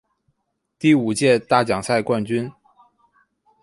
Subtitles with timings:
[0.79, 2.51] 第五届大奖赛冠军。